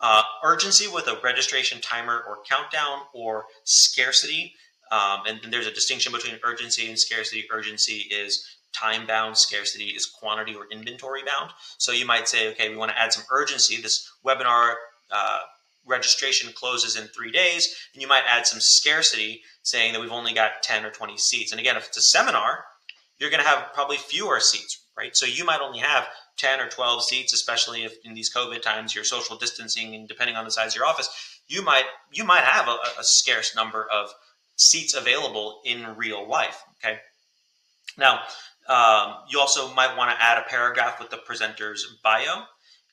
Uh, 0.00 0.22
urgency 0.44 0.86
with 0.88 1.08
a 1.08 1.18
registration 1.24 1.80
timer 1.80 2.22
or 2.28 2.38
countdown 2.48 3.00
or 3.14 3.44
scarcity. 3.64 4.54
Um, 4.92 5.20
and, 5.26 5.40
and 5.42 5.52
there's 5.52 5.66
a 5.66 5.72
distinction 5.72 6.12
between 6.12 6.38
urgency 6.44 6.88
and 6.88 6.98
scarcity. 6.98 7.46
Urgency 7.50 8.06
is 8.10 8.46
time 8.72 9.06
bound, 9.06 9.38
scarcity 9.38 9.86
is 9.86 10.06
quantity 10.06 10.54
or 10.54 10.66
inventory 10.70 11.22
bound. 11.24 11.50
So 11.78 11.92
you 11.92 12.06
might 12.06 12.28
say, 12.28 12.50
okay, 12.50 12.68
we 12.68 12.76
want 12.76 12.90
to 12.90 12.98
add 12.98 13.12
some 13.12 13.24
urgency. 13.30 13.80
This 13.80 14.10
webinar 14.24 14.74
uh, 15.10 15.40
registration 15.86 16.52
closes 16.52 16.96
in 16.96 17.08
three 17.08 17.30
days, 17.30 17.74
and 17.94 18.02
you 18.02 18.08
might 18.08 18.24
add 18.28 18.46
some 18.46 18.60
scarcity 18.60 19.42
saying 19.62 19.92
that 19.92 20.00
we've 20.00 20.12
only 20.12 20.34
got 20.34 20.62
10 20.62 20.84
or 20.84 20.90
20 20.90 21.16
seats. 21.16 21.52
And 21.52 21.60
again, 21.60 21.76
if 21.76 21.88
it's 21.88 21.96
a 21.96 22.02
seminar, 22.02 22.64
you're 23.18 23.30
going 23.30 23.42
to 23.42 23.48
have 23.48 23.72
probably 23.72 23.96
fewer 23.96 24.40
seats, 24.40 24.84
right? 24.96 25.16
So 25.16 25.26
you 25.26 25.44
might 25.44 25.60
only 25.60 25.78
have 25.78 26.06
10 26.36 26.60
or 26.60 26.68
12 26.68 27.04
seats, 27.04 27.32
especially 27.32 27.84
if 27.84 27.94
in 28.04 28.14
these 28.14 28.32
COVID 28.32 28.62
times 28.62 28.94
you're 28.94 29.04
social 29.04 29.36
distancing 29.36 29.94
and 29.94 30.08
depending 30.08 30.36
on 30.36 30.44
the 30.44 30.50
size 30.50 30.72
of 30.72 30.76
your 30.76 30.86
office, 30.86 31.08
you 31.48 31.62
might 31.62 31.84
you 32.12 32.24
might 32.24 32.44
have 32.44 32.68
a, 32.68 32.76
a 32.98 33.02
scarce 33.02 33.54
number 33.54 33.86
of 33.90 34.10
seats 34.56 34.94
available 34.94 35.60
in 35.64 35.96
real 35.96 36.28
life. 36.28 36.62
Okay. 36.82 36.98
Now, 37.98 38.20
um, 38.68 39.16
you 39.28 39.38
also 39.40 39.72
might 39.74 39.96
want 39.96 40.10
to 40.10 40.22
add 40.22 40.38
a 40.38 40.48
paragraph 40.48 40.98
with 40.98 41.10
the 41.10 41.18
presenter's 41.18 41.86
bio. 42.02 42.44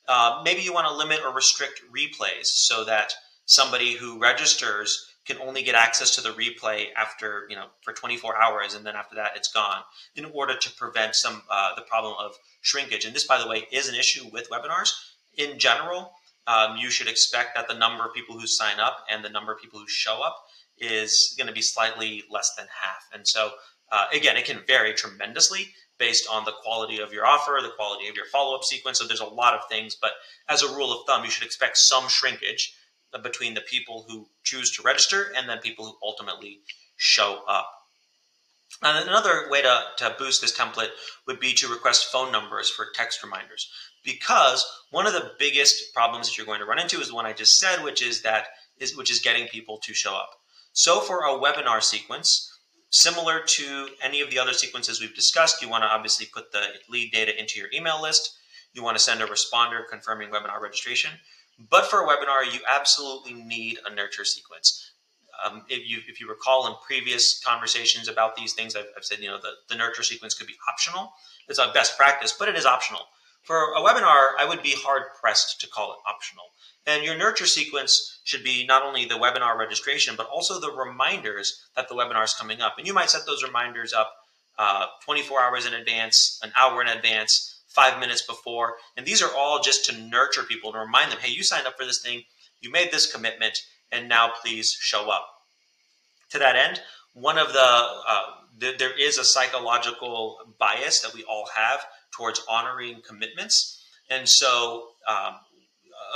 Uh, 0.06 0.42
maybe 0.44 0.62
you 0.62 0.72
want 0.72 0.86
to 0.86 0.94
limit 0.94 1.20
or 1.24 1.32
restrict 1.32 1.80
replays 1.94 2.44
so 2.44 2.84
that 2.84 3.12
somebody 3.46 3.94
who 3.94 4.20
registers 4.20 5.06
can 5.24 5.38
only 5.38 5.62
get 5.62 5.74
access 5.74 6.14
to 6.14 6.20
the 6.20 6.30
replay 6.30 6.86
after 6.96 7.46
you 7.48 7.56
know 7.56 7.66
for 7.82 7.92
24 7.92 8.40
hours 8.40 8.74
and 8.74 8.84
then 8.84 8.94
after 8.94 9.16
that 9.16 9.32
it's 9.36 9.52
gone 9.52 9.82
in 10.16 10.24
order 10.26 10.56
to 10.56 10.70
prevent 10.72 11.14
some 11.14 11.42
uh, 11.50 11.74
the 11.74 11.82
problem 11.82 12.14
of 12.18 12.32
shrinkage. 12.60 13.04
And 13.04 13.14
this 13.14 13.26
by 13.26 13.40
the 13.40 13.48
way 13.48 13.66
is 13.72 13.88
an 13.88 13.94
issue 13.94 14.28
with 14.32 14.50
webinars. 14.50 14.90
In 15.36 15.58
general 15.58 16.12
um, 16.46 16.76
you 16.76 16.90
should 16.90 17.08
expect 17.08 17.54
that 17.54 17.68
the 17.68 17.74
number 17.74 18.04
of 18.04 18.14
people 18.14 18.38
who 18.38 18.46
sign 18.46 18.78
up 18.78 19.04
and 19.10 19.24
the 19.24 19.30
number 19.30 19.52
of 19.52 19.60
people 19.60 19.78
who 19.78 19.88
show 19.88 20.22
up 20.22 20.36
is 20.78 21.34
going 21.38 21.46
to 21.46 21.54
be 21.54 21.62
slightly 21.62 22.24
less 22.30 22.54
than 22.56 22.66
half. 22.82 23.08
And 23.12 23.26
so 23.26 23.50
uh, 23.90 24.06
again 24.12 24.36
it 24.36 24.44
can 24.44 24.60
vary 24.66 24.92
tremendously 24.92 25.68
based 25.96 26.28
on 26.30 26.44
the 26.44 26.52
quality 26.52 26.98
of 26.98 27.12
your 27.12 27.24
offer, 27.24 27.60
the 27.62 27.70
quality 27.76 28.08
of 28.08 28.16
your 28.16 28.26
follow 28.26 28.56
up 28.56 28.64
sequence. 28.64 28.98
So 28.98 29.06
there's 29.06 29.20
a 29.20 29.24
lot 29.24 29.54
of 29.54 29.60
things, 29.70 29.94
but 29.94 30.10
as 30.48 30.62
a 30.62 30.74
rule 30.74 30.92
of 30.92 31.06
thumb, 31.06 31.24
you 31.24 31.30
should 31.30 31.44
expect 31.44 31.78
some 31.78 32.08
shrinkage 32.08 32.74
between 33.22 33.54
the 33.54 33.60
people 33.60 34.04
who 34.08 34.26
choose 34.42 34.70
to 34.72 34.82
register 34.82 35.32
and 35.36 35.48
then 35.48 35.58
people 35.58 35.84
who 35.84 35.96
ultimately 36.02 36.60
show 36.96 37.42
up. 37.48 37.70
And 38.82 39.08
another 39.08 39.48
way 39.50 39.62
to, 39.62 39.82
to 39.98 40.16
boost 40.18 40.40
this 40.40 40.56
template 40.56 40.90
would 41.26 41.38
be 41.38 41.52
to 41.54 41.68
request 41.68 42.10
phone 42.10 42.32
numbers 42.32 42.70
for 42.70 42.86
text 42.94 43.22
reminders. 43.22 43.70
Because 44.04 44.64
one 44.90 45.06
of 45.06 45.12
the 45.12 45.32
biggest 45.38 45.94
problems 45.94 46.26
that 46.26 46.36
you're 46.36 46.46
going 46.46 46.60
to 46.60 46.66
run 46.66 46.80
into 46.80 47.00
is 47.00 47.08
the 47.08 47.14
one 47.14 47.26
I 47.26 47.32
just 47.32 47.58
said, 47.58 47.84
which 47.84 48.02
is 48.02 48.22
that 48.22 48.48
is 48.78 48.96
which 48.96 49.10
is 49.10 49.20
getting 49.20 49.46
people 49.46 49.78
to 49.78 49.94
show 49.94 50.14
up. 50.14 50.30
So 50.72 51.00
for 51.00 51.20
a 51.20 51.38
webinar 51.38 51.82
sequence, 51.82 52.50
Similar 52.94 53.40
to 53.40 53.88
any 54.00 54.20
of 54.20 54.30
the 54.30 54.38
other 54.38 54.52
sequences 54.52 55.00
we've 55.00 55.16
discussed, 55.16 55.60
you 55.60 55.68
want 55.68 55.82
to 55.82 55.88
obviously 55.88 56.26
put 56.26 56.52
the 56.52 56.62
lead 56.88 57.10
data 57.10 57.36
into 57.36 57.58
your 57.58 57.68
email 57.74 58.00
list. 58.00 58.36
You 58.72 58.84
want 58.84 58.96
to 58.96 59.02
send 59.02 59.20
a 59.20 59.26
responder 59.26 59.80
confirming 59.90 60.30
webinar 60.30 60.60
registration. 60.60 61.10
But 61.58 61.86
for 61.86 62.02
a 62.02 62.06
webinar, 62.06 62.52
you 62.52 62.60
absolutely 62.68 63.34
need 63.34 63.78
a 63.86 63.94
nurture 63.94 64.24
sequence. 64.24 64.90
Um, 65.44 65.64
if 65.68 65.88
you 65.88 66.00
if 66.08 66.20
you 66.20 66.28
recall 66.28 66.66
in 66.66 66.74
previous 66.86 67.40
conversations 67.44 68.08
about 68.08 68.36
these 68.36 68.52
things, 68.52 68.76
I've, 68.76 68.86
I've 68.96 69.04
said 69.04 69.18
you 69.18 69.28
know 69.28 69.38
the, 69.38 69.52
the 69.68 69.76
nurture 69.76 70.02
sequence 70.02 70.34
could 70.34 70.46
be 70.46 70.54
optional. 70.70 71.12
It's 71.48 71.58
a 71.58 71.70
best 71.74 71.96
practice, 71.96 72.32
but 72.32 72.48
it 72.48 72.56
is 72.56 72.66
optional. 72.66 73.02
For 73.42 73.74
a 73.74 73.80
webinar, 73.80 74.28
I 74.38 74.46
would 74.48 74.62
be 74.62 74.74
hard 74.74 75.02
pressed 75.20 75.60
to 75.60 75.68
call 75.68 75.92
it 75.92 75.98
optional. 76.08 76.44
And 76.86 77.04
your 77.04 77.16
nurture 77.16 77.46
sequence 77.46 78.20
should 78.24 78.42
be 78.42 78.66
not 78.66 78.82
only 78.82 79.04
the 79.04 79.14
webinar 79.14 79.58
registration, 79.58 80.16
but 80.16 80.26
also 80.28 80.60
the 80.60 80.70
reminders 80.70 81.62
that 81.76 81.88
the 81.88 81.94
webinar 81.94 82.24
is 82.24 82.34
coming 82.34 82.60
up. 82.60 82.76
And 82.78 82.86
you 82.86 82.94
might 82.94 83.10
set 83.10 83.26
those 83.26 83.42
reminders 83.42 83.92
up 83.92 84.14
uh, 84.58 84.86
24 85.04 85.42
hours 85.42 85.66
in 85.66 85.74
advance, 85.74 86.38
an 86.42 86.52
hour 86.56 86.80
in 86.80 86.88
advance, 86.88 87.53
five 87.74 87.98
minutes 87.98 88.22
before. 88.22 88.74
And 88.96 89.04
these 89.04 89.22
are 89.22 89.34
all 89.36 89.60
just 89.60 89.84
to 89.86 89.96
nurture 89.96 90.42
people, 90.42 90.72
to 90.72 90.78
remind 90.78 91.10
them, 91.10 91.18
hey, 91.20 91.32
you 91.32 91.42
signed 91.42 91.66
up 91.66 91.76
for 91.76 91.84
this 91.84 92.00
thing, 92.00 92.22
you 92.60 92.70
made 92.70 92.92
this 92.92 93.10
commitment, 93.10 93.58
and 93.90 94.08
now 94.08 94.30
please 94.42 94.76
show 94.80 95.10
up. 95.10 95.26
To 96.30 96.38
that 96.38 96.56
end, 96.56 96.80
one 97.12 97.38
of 97.38 97.52
the, 97.52 97.60
uh, 97.60 98.22
the 98.58 98.74
there 98.78 98.98
is 98.98 99.18
a 99.18 99.24
psychological 99.24 100.38
bias 100.58 101.00
that 101.00 101.14
we 101.14 101.24
all 101.24 101.48
have 101.54 101.84
towards 102.12 102.42
honoring 102.48 103.02
commitments. 103.06 103.84
And 104.10 104.28
so 104.28 104.88
um, 105.08 105.34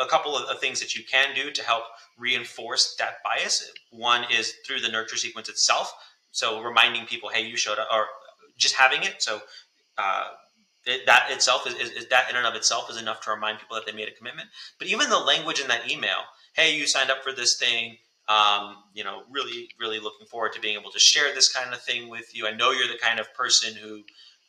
a 0.01 0.07
couple 0.07 0.37
of 0.37 0.59
things 0.61 0.81
that 0.81 0.95
you 0.95 1.05
can 1.05 1.35
do 1.35 1.51
to 1.51 1.63
help 1.63 1.85
reinforce 2.19 2.97
that 2.99 3.17
bias. 3.25 3.71
One 3.91 4.25
is 4.31 4.55
through 4.67 4.81
the 4.81 4.89
nurture 4.89 5.17
sequence 5.17 5.49
itself. 5.49 5.93
So 6.31 6.63
reminding 6.63 7.07
people, 7.07 7.29
hey, 7.31 7.47
you 7.47 7.57
showed 7.57 7.79
up, 7.79 7.89
or 7.93 8.07
just 8.57 8.75
having 8.75 9.03
it. 9.03 9.23
So 9.23 9.41
uh, 9.97 10.29
it, 10.87 11.07
that 11.07 11.27
itself 11.31 11.67
is, 11.67 11.75
is, 11.75 11.91
is, 11.91 12.07
that 12.09 12.31
in 12.31 12.37
and 12.37 12.47
of 12.47 12.55
itself 12.55 12.91
is 12.91 13.01
enough 13.01 13.21
to 13.23 13.31
remind 13.31 13.59
people 13.59 13.77
that 13.77 13.87
they 13.87 13.93
made 13.93 14.09
a 14.09 14.13
commitment. 14.13 14.49
But 14.79 14.89
even 14.89 15.11
the 15.11 15.19
language 15.19 15.61
in 15.61 15.69
that 15.69 15.91
email, 15.91 16.25
hey, 16.55 16.77
you 16.77 16.87
signed 16.87 17.11
up 17.11 17.23
for 17.23 17.33
this 17.33 17.59
thing. 17.59 17.97
Um, 18.29 18.77
you 18.93 19.05
know, 19.05 19.23
really, 19.31 19.71
really 19.81 20.01
looking 20.01 20.27
forward 20.27 20.53
to 20.53 20.61
being 20.61 20.79
able 20.79 20.91
to 20.91 20.99
share 20.99 21.35
this 21.35 21.51
kind 21.51 21.73
of 21.73 21.81
thing 21.81 22.11
with 22.11 22.35
you. 22.35 22.47
I 22.47 22.55
know 22.55 22.73
you're 22.73 22.89
the 22.89 22.99
kind 22.99 23.19
of 23.19 23.33
person 23.33 23.75
who 23.75 24.03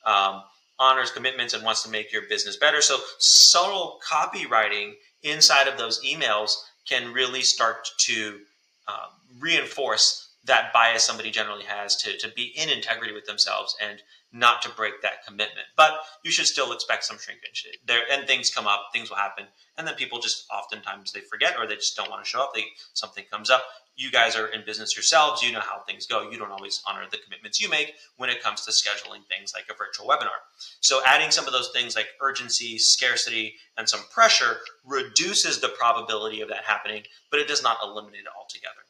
um, 0.05 0.43
honors 0.79 1.11
commitments 1.11 1.53
and 1.53 1.63
wants 1.63 1.83
to 1.83 1.89
make 1.89 2.11
your 2.11 2.23
business 2.23 2.57
better. 2.57 2.81
So 2.81 2.97
subtle 3.19 3.99
copywriting 4.05 4.93
inside 5.23 5.67
of 5.67 5.77
those 5.77 6.03
emails 6.03 6.51
can 6.87 7.13
really 7.13 7.41
start 7.41 7.87
to 8.05 8.39
um, 8.87 9.39
reinforce 9.39 10.28
that 10.45 10.71
bias 10.73 11.03
somebody 11.03 11.31
generally 11.31 11.65
has 11.65 11.95
to, 11.97 12.17
to 12.17 12.29
be 12.29 12.53
in 12.55 12.69
integrity 12.69 13.13
with 13.13 13.25
themselves 13.25 13.75
and 13.81 14.01
not 14.31 14.61
to 14.61 14.69
break 14.69 15.01
that 15.01 15.25
commitment. 15.25 15.67
But 15.75 15.99
you 16.23 16.31
should 16.31 16.45
still 16.45 16.71
expect 16.71 17.03
some 17.03 17.17
shrinkage. 17.17 17.67
There 17.85 18.03
and 18.11 18.27
things 18.27 18.51
come 18.51 18.67
up, 18.67 18.89
things 18.93 19.09
will 19.09 19.17
happen, 19.17 19.45
and 19.77 19.87
then 19.87 19.95
people 19.95 20.19
just 20.19 20.45
oftentimes 20.51 21.11
they 21.11 21.21
forget 21.21 21.55
or 21.57 21.67
they 21.67 21.75
just 21.75 21.95
don't 21.95 22.09
want 22.09 22.23
to 22.23 22.29
show 22.29 22.41
up. 22.41 22.53
They 22.53 22.65
something 22.93 23.25
comes 23.31 23.49
up. 23.49 23.63
You 23.95 24.11
guys 24.11 24.37
are 24.37 24.47
in 24.47 24.63
business 24.65 24.95
yourselves. 24.95 25.41
You 25.41 25.51
know 25.51 25.59
how 25.59 25.81
things 25.81 26.05
go. 26.05 26.29
You 26.29 26.37
don't 26.37 26.51
always 26.51 26.81
honor 26.87 27.05
the 27.11 27.17
commitments 27.17 27.59
you 27.59 27.69
make 27.69 27.95
when 28.17 28.29
it 28.29 28.41
comes 28.41 28.63
to 28.65 28.71
scheduling 28.71 29.25
things 29.27 29.51
like 29.53 29.65
a 29.69 29.77
virtual 29.77 30.07
webinar. 30.07 30.39
So 30.79 31.01
adding 31.05 31.31
some 31.31 31.47
of 31.47 31.53
those 31.53 31.71
things 31.73 31.95
like 31.95 32.07
urgency, 32.21 32.77
scarcity, 32.77 33.55
and 33.77 33.89
some 33.89 34.01
pressure 34.11 34.57
reduces 34.85 35.59
the 35.59 35.69
probability 35.69 36.39
of 36.39 36.49
that 36.49 36.63
happening, 36.63 37.03
but 37.29 37.39
it 37.41 37.47
does 37.47 37.61
not 37.61 37.77
eliminate 37.83 38.21
it 38.21 38.27
altogether. 38.37 38.85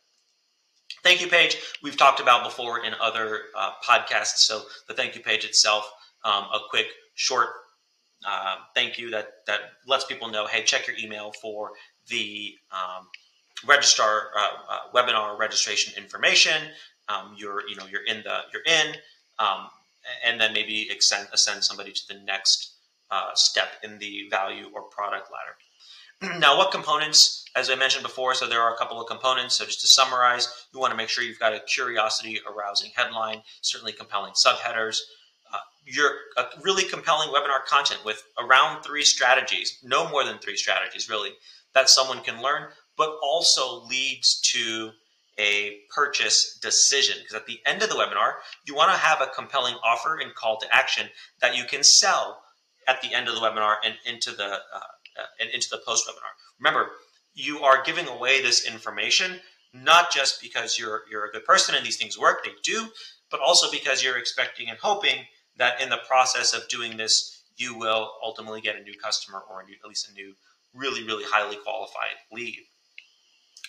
Thank 1.04 1.22
you 1.22 1.28
page 1.28 1.58
we've 1.82 1.98
talked 1.98 2.20
about 2.20 2.44
before 2.44 2.84
in 2.86 2.94
other 3.02 3.42
uh, 3.58 3.72
podcasts. 3.88 4.40
So 4.40 4.62
the 4.88 4.94
thank 4.94 5.16
you 5.16 5.22
page 5.22 5.46
itself, 5.46 5.90
um, 6.24 6.44
a 6.46 6.60
quick 6.70 6.88
short 7.16 7.50
uh, 8.28 8.56
thank 8.76 8.98
you 8.98 9.10
that 9.12 9.28
that 9.48 9.60
lets 9.88 10.06
people 10.06 10.30
know, 10.30 10.46
hey, 10.46 10.64
check 10.64 10.88
your 10.88 10.98
email 10.98 11.32
for 11.42 11.72
the 12.08 12.54
um, 12.72 13.08
registrar 13.66 14.32
uh, 14.38 14.50
uh 14.70 14.80
webinar 14.94 15.38
registration 15.40 15.94
information. 16.02 16.62
Um, 17.08 17.36
you're 17.38 17.68
you 17.70 17.76
know 17.76 17.86
you're 17.90 18.06
in 18.06 18.22
the 18.24 18.42
you're 18.52 18.64
in, 18.66 18.96
um, 19.40 19.70
and 20.26 20.40
then 20.40 20.54
maybe 20.54 20.90
extend 20.92 21.28
ascend 21.34 21.64
somebody 21.64 21.92
to 21.92 22.02
the 22.10 22.20
next 22.26 22.76
uh, 23.10 23.32
step 23.36 23.70
in 23.84 23.98
the 24.00 24.28
value 24.30 24.70
or 24.74 24.84
product 24.84 25.32
ladder. 25.32 25.56
now, 26.40 26.58
what 26.58 26.72
components, 26.72 27.46
as 27.56 27.70
I 27.70 27.76
mentioned 27.76 28.04
before, 28.04 28.34
so 28.34 28.48
there 28.48 28.62
are 28.62 28.74
a 28.74 28.78
couple 28.78 29.00
of 29.00 29.08
components. 29.08 29.58
So 29.58 29.66
just 29.66 29.82
to 29.82 29.88
summarize, 29.88 30.48
you 30.74 30.80
want 30.80 30.92
to 30.92 30.98
make 30.98 31.10
sure 31.10 31.24
you've 31.24 31.40
got 31.40 31.54
a 31.54 31.62
curiosity 31.62 32.40
arousing 32.50 32.92
headline, 32.94 33.42
certainly 33.62 33.94
compelling 33.94 34.34
subheaders, 34.34 34.98
uh, 35.54 35.58
your 35.86 36.12
really 36.62 36.84
compelling 36.84 37.30
webinar 37.30 37.64
content 37.66 38.02
with 38.04 38.22
around 38.38 38.84
three 38.84 39.04
strategies, 39.04 39.80
no 39.82 40.10
more 40.10 40.26
than 40.26 40.40
three 40.40 40.58
strategies 40.58 41.10
really, 41.10 41.32
that 41.74 41.90
someone 41.90 42.22
can 42.22 42.42
learn, 42.42 42.68
but 42.98 43.18
also 43.24 43.86
leads 43.86 44.42
to 44.42 44.92
a 45.38 45.78
purchase 45.96 46.60
decision. 46.62 47.16
Because 47.20 47.36
at 47.36 47.46
the 47.46 47.62
end 47.66 47.82
of 47.82 47.88
the 47.88 47.96
webinar, 47.96 48.34
you 48.68 48.76
want 48.76 48.92
to 48.92 48.98
have 48.98 49.22
a 49.22 49.28
compelling 49.34 49.76
offer 49.86 50.18
and 50.18 50.36
call 50.36 50.58
to 50.58 50.76
action 50.76 51.08
that 51.40 51.56
you 51.56 51.64
can 51.64 51.82
sell 51.82 52.42
at 52.90 53.02
the 53.02 53.14
end 53.14 53.30
of 53.30 53.36
the 53.36 53.42
webinar 53.42 53.76
and 53.86 53.96
into 54.06 54.32
the 54.32 54.60
uh, 54.74 54.80
uh, 55.20 55.26
and 55.40 55.50
into 55.52 55.68
the 55.70 55.82
post 55.86 56.08
webinar. 56.08 56.34
Remember, 56.60 56.92
you 57.34 57.60
are 57.60 57.84
giving 57.84 58.08
away 58.08 58.42
this 58.42 58.68
information 58.68 59.40
not 59.74 60.12
just 60.12 60.42
because 60.42 60.80
you're 60.80 61.04
you're 61.12 61.26
a 61.26 61.32
good 61.32 61.46
person 61.46 61.76
and 61.76 61.86
these 61.86 61.98
things 61.98 62.18
work, 62.18 62.44
they 62.44 62.52
do, 62.64 62.88
but 63.30 63.40
also 63.40 63.70
because 63.72 64.04
you're 64.04 64.18
expecting 64.18 64.70
and 64.70 64.78
hoping 64.80 65.26
that 65.58 65.82
in 65.82 65.90
the 65.90 66.00
process 66.08 66.54
of 66.54 66.68
doing 66.70 66.98
this, 66.98 67.44
you 67.58 67.78
will 67.78 68.12
ultimately 68.24 68.62
get 68.62 68.76
a 68.76 68.82
new 68.82 68.94
customer 69.02 69.42
or 69.50 69.64
new, 69.64 69.76
at 69.84 69.88
least 69.88 70.10
a 70.10 70.14
new, 70.14 70.34
really, 70.74 71.04
really 71.04 71.26
highly 71.28 71.58
qualified 71.58 72.16
lead. 72.32 72.58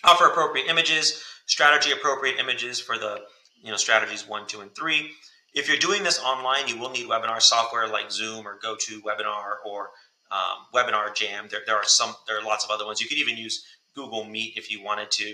Offer 0.03 0.25
appropriate 0.25 0.67
images, 0.67 1.23
strategy 1.45 1.91
appropriate 1.91 2.39
images 2.39 2.79
for 2.79 2.97
the 2.97 3.21
you 3.61 3.69
know 3.69 3.77
strategies 3.77 4.27
one, 4.27 4.47
two, 4.47 4.61
and 4.61 4.73
three. 4.73 5.11
If 5.53 5.67
you're 5.67 5.77
doing 5.77 6.03
this 6.03 6.19
online, 6.19 6.67
you 6.67 6.79
will 6.79 6.89
need 6.89 7.07
webinar 7.07 7.41
software 7.41 7.87
like 7.87 8.09
Zoom 8.09 8.47
or 8.47 8.57
GoToWebinar 8.63 9.65
or 9.65 9.89
um, 10.31 10.65
Webinar 10.73 11.13
Jam. 11.15 11.47
There, 11.49 11.61
there 11.65 11.75
are 11.75 11.85
some, 11.85 12.15
there 12.27 12.39
are 12.39 12.43
lots 12.43 12.63
of 12.63 12.71
other 12.71 12.85
ones. 12.85 13.01
You 13.01 13.07
could 13.07 13.17
even 13.17 13.37
use 13.37 13.65
Google 13.95 14.23
Meet 14.23 14.53
if 14.57 14.71
you 14.71 14.83
wanted 14.83 15.11
to, 15.11 15.29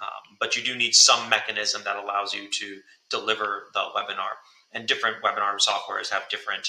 um, 0.00 0.36
but 0.38 0.56
you 0.56 0.62
do 0.62 0.76
need 0.76 0.94
some 0.94 1.28
mechanism 1.28 1.82
that 1.84 1.96
allows 1.96 2.34
you 2.34 2.48
to 2.50 2.80
deliver 3.10 3.64
the 3.74 3.80
webinar. 3.94 4.36
And 4.72 4.86
different 4.86 5.22
webinar 5.22 5.56
softwares 5.58 6.10
have 6.10 6.28
different 6.28 6.68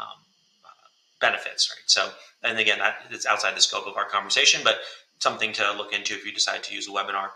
um, 0.00 0.18
uh, 0.64 0.88
benefits, 1.20 1.70
right? 1.70 1.82
So, 1.86 2.10
and 2.42 2.58
again, 2.58 2.78
that 2.78 2.96
is 3.10 3.26
outside 3.26 3.56
the 3.56 3.60
scope 3.60 3.86
of 3.86 3.96
our 3.96 4.08
conversation, 4.08 4.62
but 4.64 4.78
something 5.18 5.52
to 5.52 5.72
look 5.76 5.92
into 5.92 6.14
if 6.14 6.24
you 6.24 6.32
decide 6.32 6.64
to 6.64 6.74
use 6.74 6.88
a 6.88 6.90
webinar. 6.90 7.28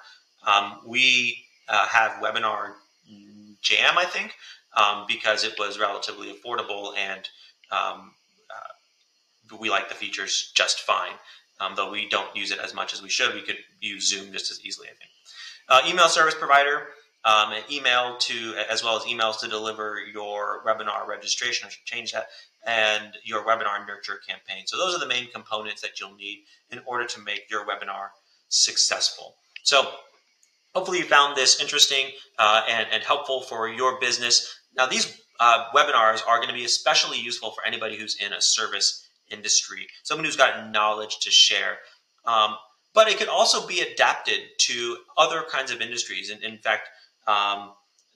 Um, 0.47 0.81
we 0.87 1.45
uh, 1.69 1.87
have 1.87 2.23
Webinar 2.23 2.75
Jam, 3.63 3.99
I 3.99 4.05
think, 4.05 4.35
um, 4.77 5.05
because 5.09 5.45
it 5.45 5.55
was 5.59 5.79
relatively 5.79 6.33
affordable 6.33 6.97
and 6.97 7.29
um, 7.71 8.13
we 9.61 9.71
like 9.71 9.89
the 9.89 9.95
features 9.95 10.53
just 10.55 10.81
fine. 10.81 11.13
Um, 11.59 11.73
though 11.75 11.91
we 11.91 12.09
don't 12.09 12.35
use 12.37 12.51
it 12.51 12.59
as 12.59 12.75
much 12.75 12.93
as 12.93 13.03
we 13.03 13.09
should, 13.09 13.35
we 13.35 13.43
could 13.43 13.57
use 13.81 14.11
Zoom 14.11 14.33
just 14.33 14.51
as 14.51 14.61
easily, 14.65 14.89
I 14.89 14.93
think. 14.93 15.11
Uh, 15.69 15.91
email 15.91 16.09
service 16.09 16.35
provider, 16.35 16.89
um, 17.25 17.53
an 17.53 17.63
email 17.71 18.17
to, 18.19 18.55
as 18.71 18.85
well 18.85 18.97
as 18.97 19.03
emails 19.05 19.41
to 19.41 19.49
deliver 19.49 19.99
your 20.13 20.63
webinar 20.67 21.07
registration. 21.07 21.67
I 21.67 21.71
should 21.71 21.85
change 21.85 22.13
that, 22.13 22.29
and 22.67 23.15
your 23.25 23.45
webinar 23.45 23.87
nurture 23.87 24.21
campaign. 24.29 24.67
So 24.67 24.77
those 24.77 24.95
are 24.95 25.01
the 25.01 25.09
main 25.09 25.31
components 25.31 25.81
that 25.83 25.99
you'll 25.99 26.15
need 26.15 26.45
in 26.71 26.81
order 26.85 27.07
to 27.07 27.21
make 27.21 27.51
your 27.51 27.65
webinar 27.65 28.09
successful. 28.49 29.37
So 29.63 29.91
hopefully 30.75 30.99
you 30.99 31.05
found 31.05 31.37
this 31.37 31.61
interesting 31.61 32.07
uh, 32.39 32.63
and, 32.69 32.87
and 32.93 33.03
helpful 33.03 33.41
for 33.41 33.69
your 33.69 33.99
business. 33.99 34.55
Now, 34.77 34.87
these 34.87 35.21
uh, 35.41 35.67
webinars 35.75 36.21
are 36.27 36.37
going 36.37 36.49
to 36.49 36.55
be 36.55 36.65
especially 36.65 37.19
useful 37.19 37.51
for 37.51 37.65
anybody 37.67 37.97
who's 37.97 38.17
in 38.17 38.33
a 38.33 38.41
service 38.41 39.06
industry, 39.31 39.87
someone 40.03 40.25
who's 40.25 40.37
got 40.37 40.71
knowledge 40.71 41.19
to 41.21 41.31
share. 41.31 41.79
Um, 42.25 42.57
but 42.95 43.09
it 43.09 43.19
could 43.19 43.29
also 43.29 43.67
be 43.67 43.81
adapted 43.81 44.41
to 44.59 44.97
other 45.19 45.43
kinds 45.51 45.71
of 45.71 45.81
industries. 45.81 46.31
And 46.31 46.43
in 46.43 46.59
fact, 46.59 46.89
um, 47.27 47.73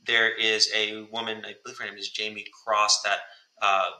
there 0.06 0.34
is 0.34 0.70
a 0.74 1.02
woman, 1.12 1.42
I 1.44 1.54
believe 1.62 1.78
her 1.78 1.84
name 1.84 1.98
is 1.98 2.08
Jamie 2.08 2.46
Cross, 2.64 3.02
that 3.02 3.18
uh, 3.60 3.90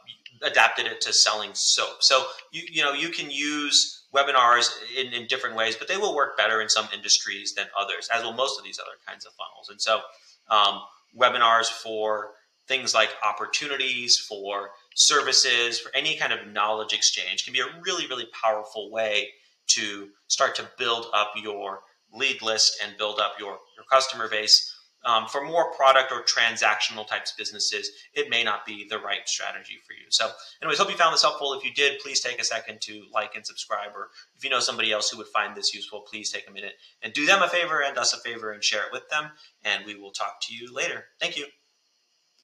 adapted 0.43 0.87
it 0.87 1.01
to 1.03 1.13
selling 1.13 1.51
soap. 1.53 1.99
So 2.01 2.25
you 2.51 2.63
you 2.71 2.83
know 2.83 2.93
you 2.93 3.11
can 3.11 3.31
use 3.31 4.07
webinars 4.15 4.71
in, 4.97 5.13
in 5.13 5.27
different 5.27 5.57
ways, 5.57 5.77
but 5.77 5.89
they 5.89 5.97
will 5.97 6.15
work 6.15 6.37
better 6.37 6.61
in 6.61 6.69
some 6.69 6.89
industries 6.95 7.55
than 7.55 7.67
others, 7.79 8.09
as 8.13 8.23
will 8.23 8.33
most 8.33 8.59
of 8.59 8.65
these 8.65 8.79
other 8.79 8.97
kinds 9.07 9.27
of 9.27 9.33
funnels. 9.35 9.69
And 9.69 9.81
so 9.81 10.01
um, 10.49 10.81
webinars 11.17 11.67
for 11.67 12.31
things 12.67 12.95
like 12.95 13.11
opportunities, 13.25 14.17
for 14.17 14.71
services, 14.95 15.79
for 15.79 15.95
any 15.95 16.17
kind 16.17 16.33
of 16.33 16.47
knowledge 16.47 16.93
exchange 16.93 17.45
can 17.45 17.53
be 17.53 17.61
a 17.61 17.81
really, 17.85 18.07
really 18.07 18.27
powerful 18.43 18.91
way 18.91 19.29
to 19.69 20.09
start 20.27 20.55
to 20.57 20.69
build 20.79 21.07
up 21.15 21.33
your 21.43 21.81
lead 22.13 22.43
list 22.43 22.83
and 22.85 22.99
build 22.99 23.21
up 23.21 23.35
your, 23.39 23.59
your 23.77 23.85
customer 23.91 24.29
base. 24.29 24.77
Um, 25.03 25.27
for 25.29 25.43
more 25.43 25.73
product 25.73 26.13
or 26.13 26.23
transactional 26.25 27.07
types 27.07 27.33
businesses, 27.33 27.91
it 28.13 28.29
may 28.29 28.45
not 28.45 28.67
be 28.67 28.87
the 28.87 28.99
right 28.99 29.27
strategy 29.27 29.79
for 29.87 29.95
you. 29.95 30.05
So, 30.11 30.29
anyways, 30.61 30.79
hope 30.79 30.91
you 30.91 30.97
found 30.97 31.15
this 31.15 31.23
helpful. 31.23 31.55
If 31.55 31.65
you 31.65 31.73
did, 31.73 32.01
please 32.01 32.21
take 32.21 32.39
a 32.39 32.45
second 32.45 32.83
to 32.83 33.05
like 33.11 33.35
and 33.35 33.47
subscribe. 33.47 33.93
Or 33.95 34.11
if 34.37 34.45
you 34.45 34.51
know 34.51 34.61
somebody 34.61 34.93
else 34.93 35.09
who 35.09 35.17
would 35.17 35.29
find 35.29 35.57
this 35.57 35.73
useful, 35.73 36.03
please 36.03 36.31
take 36.31 36.47
a 36.47 36.53
minute 36.53 36.75
and 37.01 37.15
do 37.15 37.25
them 37.25 37.41
a 37.41 37.49
favor 37.49 37.81
and 37.81 37.97
us 37.97 38.13
a 38.13 38.19
favor 38.19 38.53
and 38.53 38.63
share 38.63 38.83
it 38.83 38.93
with 38.93 39.09
them. 39.09 39.31
And 39.65 39.87
we 39.87 39.95
will 39.95 40.13
talk 40.13 40.35
to 40.43 40.55
you 40.55 40.71
later. 40.71 41.07
Thank 41.19 41.39
you. 41.39 41.47